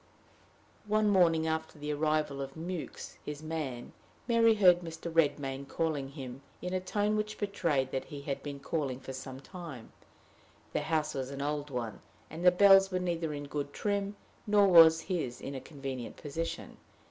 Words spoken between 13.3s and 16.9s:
in good trim, nor was his in a convenient position.